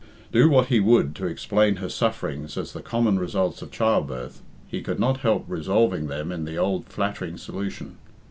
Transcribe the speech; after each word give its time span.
Do 0.31 0.49
what 0.49 0.69
he 0.69 0.79
would 0.79 1.15
to 1.17 1.27
explain 1.27 1.75
her 1.75 1.87
sufferings 1.87 2.57
as 2.57 2.73
the 2.73 2.81
common 2.81 3.19
results 3.19 3.61
of 3.61 3.69
childbirth, 3.69 4.41
he 4.67 4.81
could 4.81 4.99
not 4.99 5.17
help 5.19 5.45
resolving 5.47 6.07
them 6.07 6.31
in 6.31 6.45
the 6.45 6.57
old 6.57 6.87
flattering 6.87 7.37
solution. 7.37 7.97